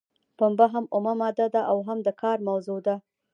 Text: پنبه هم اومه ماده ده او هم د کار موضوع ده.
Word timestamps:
پنبه 0.37 0.65
هم 0.73 0.85
اومه 0.95 1.13
ماده 1.21 1.47
ده 1.53 1.61
او 1.71 1.77
هم 1.87 1.99
د 2.05 2.07
کار 2.21 2.37
موضوع 2.49 2.79
ده. 2.87 2.95